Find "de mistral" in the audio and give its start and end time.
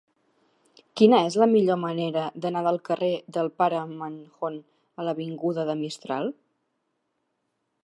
5.71-6.35